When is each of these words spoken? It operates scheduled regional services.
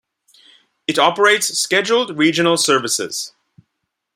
It 0.87 0.97
operates 0.97 1.55
scheduled 1.55 2.17
regional 2.17 2.57
services. 2.57 3.33